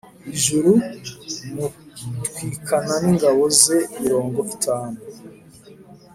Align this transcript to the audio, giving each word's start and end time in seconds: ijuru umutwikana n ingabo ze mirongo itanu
ijuru 0.35 0.71
umutwikana 2.07 2.93
n 3.01 3.05
ingabo 3.11 3.43
ze 3.61 3.77
mirongo 4.01 4.39
itanu 4.55 4.97